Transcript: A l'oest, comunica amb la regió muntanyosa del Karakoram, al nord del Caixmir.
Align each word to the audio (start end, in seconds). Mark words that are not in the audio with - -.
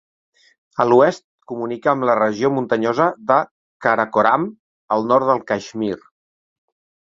A 0.83 0.85
l'oest, 0.91 1.21
comunica 1.51 1.91
amb 1.91 2.07
la 2.09 2.15
regió 2.19 2.49
muntanyosa 2.53 3.07
del 3.33 3.45
Karakoram, 3.87 4.49
al 4.97 5.07
nord 5.13 5.31
del 5.33 5.45
Caixmir. 5.53 5.93